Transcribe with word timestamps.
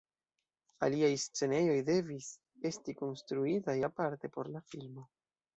Aliaj 0.87 1.09
scenejoj 1.23 1.75
devis 1.91 2.31
esti 2.71 2.97
konstruitaj 3.05 3.79
aparte 3.93 4.35
por 4.39 4.55
la 4.57 4.67
filmo. 4.73 5.07